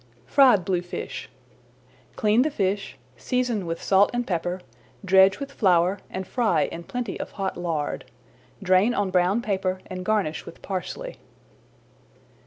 FRIED 0.25 0.65
BLUEFISH 0.65 1.29
Clean 2.15 2.41
the 2.41 2.49
fish, 2.49 2.97
season 3.17 3.67
with 3.67 3.79
salt 3.83 4.09
and 4.15 4.25
pepper, 4.25 4.59
dredge 5.05 5.39
with 5.39 5.51
flour 5.51 5.99
and 6.09 6.25
fry 6.27 6.63
in 6.63 6.81
plenty 6.85 7.19
of 7.19 7.33
hot 7.33 7.55
lard. 7.55 8.05
Drain 8.63 8.95
on 8.95 9.11
brown 9.11 9.43
paper 9.43 9.79
and 9.85 10.03
garnish 10.03 10.43
with 10.43 10.63
parsley. 10.63 11.17